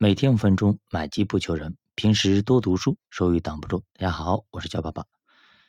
[0.00, 1.76] 每天五分钟，买机不求人。
[1.96, 3.82] 平时多读书，收益挡不住。
[3.94, 5.04] 大家好，我是焦爸爸。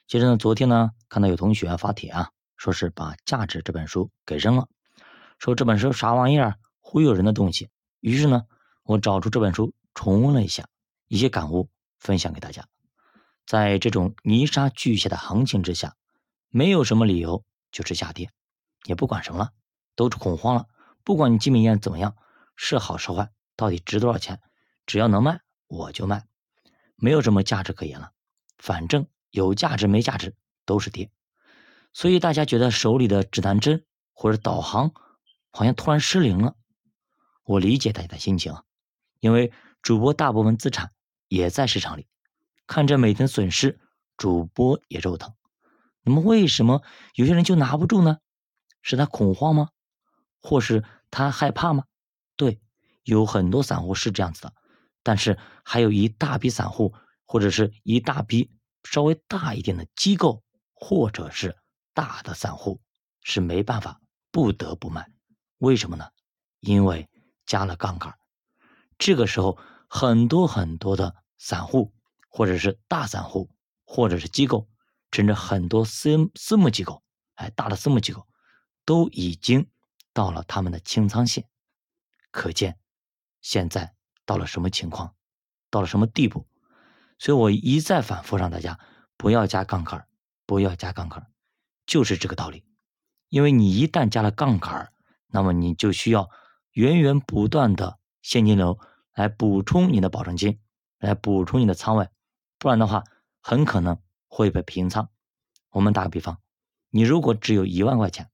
[0.06, 4.68] 接着呢，昨天呢，看到有同学发帖啊，说是把《价值》这本书给扔了，
[5.40, 7.72] 说这本书啥玩意儿，忽悠人的东西。
[8.02, 8.44] 于是呢，
[8.84, 10.68] 我找出这本书重温了一下，
[11.08, 11.68] 一些感悟
[11.98, 12.64] 分享给大家。
[13.48, 15.96] 在这种泥沙俱下的行情之下，
[16.50, 18.30] 没有什么理由就是下跌，
[18.86, 19.50] 也不管什么了，
[19.96, 20.68] 都是恐慌了。
[21.04, 22.16] 不管你基本面怎么样，
[22.56, 23.32] 是好是坏。
[23.60, 24.40] 到底值多少钱？
[24.86, 26.26] 只要能卖，我就卖，
[26.96, 28.14] 没有什么价值可言了。
[28.58, 31.12] 反正有价值没价值都是跌。
[31.92, 34.94] 所以大家觉得手里的指南针或者导航
[35.52, 36.56] 好像突然失灵了。
[37.44, 38.56] 我理解大家的心情，
[39.20, 40.94] 因为主播大部分资产
[41.28, 42.08] 也在市场里，
[42.66, 43.82] 看着每天损失，
[44.16, 45.36] 主播也肉疼。
[46.04, 46.82] 那么为什么
[47.14, 48.20] 有些人就拿不住呢？
[48.82, 49.68] 是他恐慌吗？
[50.42, 51.84] 或是他害怕吗？
[52.38, 52.62] 对。
[53.04, 54.54] 有很多散户是这样子的，
[55.04, 56.94] 但是还有一大批散户，
[57.26, 58.52] 或者是一大批
[58.84, 61.58] 稍微大一点的机构，或者是
[61.94, 62.82] 大的散户
[63.22, 65.10] 是没办法，不得不卖。
[65.58, 66.10] 为什么呢？
[66.60, 67.10] 因为
[67.46, 68.18] 加了杠杆。
[68.98, 69.58] 这个时候，
[69.90, 71.94] 很多很多的散户，
[72.30, 73.50] 或者是大散户，
[73.86, 74.68] 或者是机构，
[75.12, 77.02] 甚至很多私私募机构，
[77.36, 78.28] 哎，大的私募机构
[78.86, 79.70] 都已经
[80.14, 81.48] 到了他们的清仓线，
[82.32, 82.78] 可见。
[83.42, 83.96] 现在
[84.26, 85.16] 到了什么情况，
[85.70, 86.48] 到了什么地步？
[87.18, 88.80] 所以我一再反复让大家
[89.18, 90.08] 不要加杠杆，
[90.46, 91.28] 不要加杠杆，
[91.86, 92.66] 就是这个道理。
[93.30, 94.92] 因为你一旦加了杠杆，
[95.28, 96.30] 那么你就需要
[96.72, 98.80] 源源不断的现金流
[99.14, 100.60] 来补充你的保证金，
[100.98, 102.10] 来补充你的仓位，
[102.58, 103.04] 不然的话
[103.42, 105.10] 很可能会被平仓。
[105.70, 106.40] 我们打个比方，
[106.90, 108.30] 你如果只有一万块钱，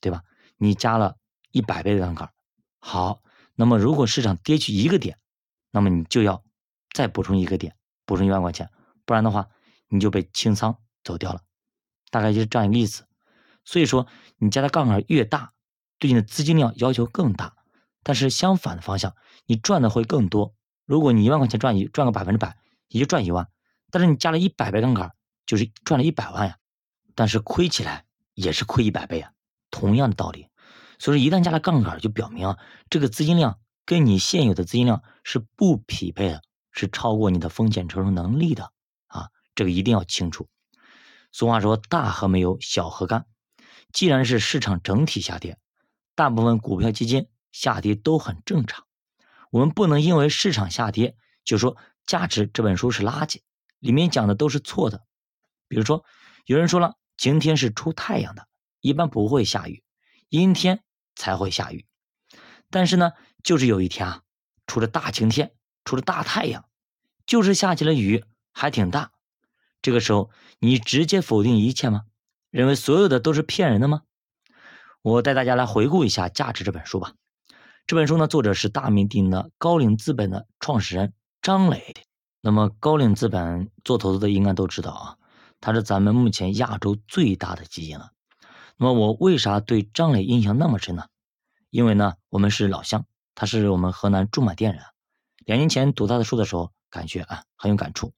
[0.00, 0.22] 对吧？
[0.56, 1.16] 你加了
[1.50, 2.32] 一百倍的杠杆，
[2.78, 3.22] 好。
[3.60, 5.18] 那么，如果市场跌去一个点，
[5.70, 6.42] 那么你就要
[6.94, 8.70] 再补充一个点，补充一万块钱，
[9.04, 9.50] 不然的话，
[9.88, 11.42] 你就被清仓走掉了。
[12.10, 13.04] 大概就是这样一个意思。
[13.66, 14.06] 所以说，
[14.38, 15.52] 你加的杠杆越大，
[15.98, 17.54] 对你的资金量要求更大。
[18.02, 20.54] 但是相反的方向，你赚的会更多。
[20.86, 22.56] 如果你一万块钱赚一赚个百分之百，
[22.88, 23.46] 也就赚一万。
[23.90, 25.12] 但是你加了一百倍杠杆，
[25.44, 26.56] 就是赚了一百万呀。
[27.14, 29.32] 但是亏起来也是亏一百倍啊，
[29.70, 30.48] 同样的道理。
[31.00, 32.58] 所以说，一旦加了杠杆，就表明啊，
[32.90, 38.70] 这个资金量跟你现有的资金量是不匹配的，是超过你的风险承受能力的
[39.06, 40.46] 啊，这个一定要清楚。
[41.32, 43.24] 俗话说，大河没有小河干。
[43.92, 45.58] 既然是市场整体下跌，
[46.14, 48.84] 大部分股票基金下跌都很正常。
[49.50, 53.40] 我们不能因为市场下跌就说《价值》这本书是垃圾，
[53.78, 55.02] 里面讲的都是错的。
[55.66, 56.04] 比如说，
[56.44, 58.46] 有人说了，晴天是出太阳的，
[58.80, 59.82] 一般不会下雨，
[60.28, 60.84] 阴天。
[61.20, 61.84] 才会下雨，
[62.70, 63.12] 但是呢，
[63.44, 64.22] 就是有一天啊，
[64.66, 65.52] 出了大晴天，
[65.84, 66.64] 出了大太阳，
[67.26, 69.12] 就是下起了雨，还挺大。
[69.82, 72.04] 这个时候，你直接否定一切吗？
[72.50, 74.04] 认为所有的都是骗人的吗？
[75.02, 77.12] 我带大家来回顾一下《价值》这本书吧。
[77.86, 81.94] 这本书呢，作者是大名鼎鼎的高瓴资本的创始人张磊。
[82.40, 85.16] 那么，高瓴资本做投资的应该都知道啊，
[85.60, 88.12] 他是咱们目前亚洲最大的基金了。
[88.78, 91.04] 那么我为啥对张磊印象那么深呢？
[91.70, 94.82] 因为呢，我们是老乡，他是我们河南驻马店人。
[95.46, 98.12] 两年前读他的书的时候，感觉啊很有感触。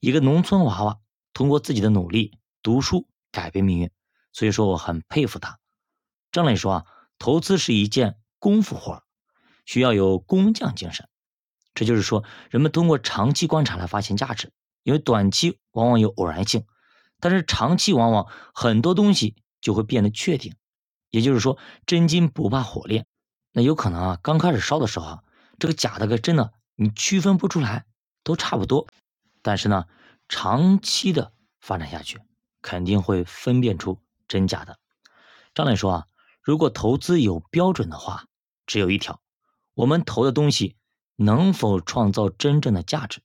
[0.00, 0.98] 一个农村娃娃
[1.32, 3.90] 通过自己的努力读书改变命运，
[4.32, 5.58] 所以说我很佩服他。
[6.32, 6.84] 张磊说啊，
[7.18, 9.02] 投资是一件功夫活
[9.64, 11.08] 需要有工匠精神。
[11.74, 14.52] 这就是说，人们通过长期观察来发现价值，
[14.82, 16.66] 因为短期往往有偶然性，
[17.20, 19.36] 但是长期往往很多东西。
[19.60, 20.54] 就会变得确定，
[21.10, 23.06] 也就是说，真金不怕火炼。
[23.52, 25.22] 那有可能啊，刚开始烧的时候啊，
[25.58, 27.84] 这个假的跟真的你区分不出来，
[28.22, 28.86] 都差不多。
[29.42, 29.86] 但是呢，
[30.28, 32.20] 长期的发展下去，
[32.62, 33.98] 肯定会分辨出
[34.28, 34.78] 真假的。
[35.52, 36.06] 张磊说啊，
[36.42, 38.26] 如果投资有标准的话，
[38.66, 39.20] 只有一条：
[39.74, 40.76] 我们投的东西
[41.16, 43.20] 能否创造真正的价值？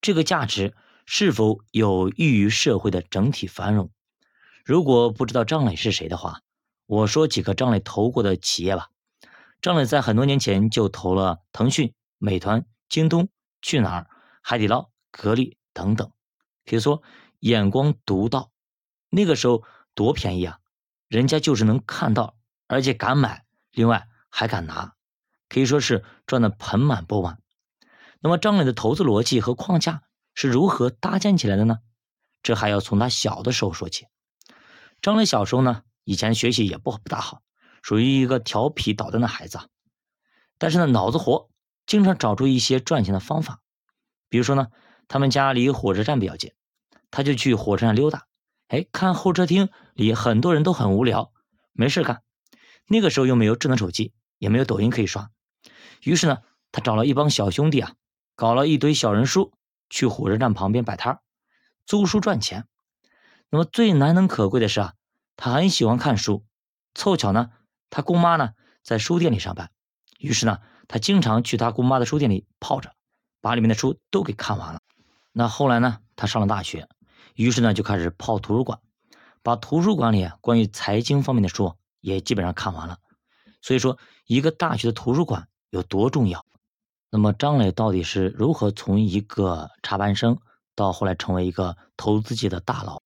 [0.00, 0.74] 这个价值
[1.06, 3.90] 是否有益于社会的整体繁荣？
[4.64, 6.40] 如果不知道张磊是谁的话，
[6.92, 8.90] 我说几个张磊投过的企业吧。
[9.62, 13.30] 张磊在很多年前就投了腾讯、美团、京东、
[13.62, 14.10] 去哪儿、
[14.42, 16.12] 海底捞、格力等等，
[16.66, 17.02] 可以说
[17.38, 18.50] 眼光独到。
[19.08, 20.58] 那个时候多便宜啊，
[21.08, 22.36] 人家就是能看到，
[22.66, 24.92] 而且敢买，另外还敢拿，
[25.48, 27.40] 可以说是赚得盆满钵满。
[28.20, 30.02] 那么张磊的投资逻辑和框架
[30.34, 31.78] 是如何搭建起来的呢？
[32.42, 34.08] 这还要从他小的时候说起。
[35.00, 37.42] 张磊小时候呢，以前学习也不不大好，
[37.82, 39.58] 属于一个调皮捣蛋的孩子。
[40.58, 41.50] 但是呢，脑子活，
[41.86, 43.60] 经常找出一些赚钱的方法。
[44.28, 44.68] 比如说呢，
[45.08, 46.52] 他们家离火车站比较近，
[47.10, 48.26] 他就去火车站溜达。
[48.68, 51.32] 哎，看候车厅里很多人都很无聊，
[51.72, 52.22] 没事干。
[52.86, 55.30] 那个时候又没有智能手机，也没有抖音可以刷，
[56.02, 56.38] 于是呢，
[56.72, 57.94] 他找了一帮小兄弟啊，
[58.34, 59.52] 搞了一堆小人书，
[59.88, 61.20] 去火车站旁边摆摊
[61.86, 62.66] 租书赚钱。
[63.50, 64.94] 那么最难能可贵的是啊，
[65.42, 66.44] 他很喜欢看书。
[66.94, 67.50] 凑巧呢，
[67.90, 68.50] 他姑妈呢
[68.84, 69.72] 在书店里上班，
[70.20, 72.94] 于是呢，他经常去他姑妈的书店里泡着，
[73.40, 74.80] 把里面的书都给看完了。
[75.32, 76.88] 那后来呢，他上了大学，
[77.34, 78.78] 于是呢就开始泡图书馆，
[79.42, 82.98] 把图书馆里关于财经方面的书也基本上看完了。
[83.62, 86.46] 所以说，一个大学的图书馆有多重要？
[87.10, 90.38] 那么张磊到底是如何从一个插班生
[90.76, 93.02] 到后来成为一个投资界的大佬？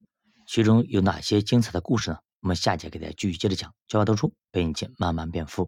[0.47, 2.19] 其中有哪些精彩的故事呢？
[2.47, 5.65] 我们下节给大家继续接着讲，教法读出，陪你慢慢变富。